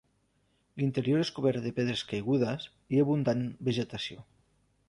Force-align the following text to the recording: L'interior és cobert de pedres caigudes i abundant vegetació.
L'interior 0.81 1.21
és 1.25 1.31
cobert 1.35 1.61
de 1.67 1.73
pedres 1.81 2.03
caigudes 2.13 2.67
i 2.97 3.03
abundant 3.05 3.45
vegetació. 3.69 4.27